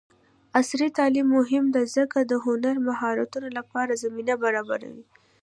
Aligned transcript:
عصري 0.59 0.87
تعلیم 0.97 1.27
مهم 1.37 1.65
دی 1.75 1.83
ځکه 1.95 2.17
چې 2.21 2.27
د 2.31 2.33
هنري 2.45 2.81
مهارتونو 2.87 3.47
لپاره 3.57 3.99
زمینه 4.03 4.33
برابروي. 4.43 5.03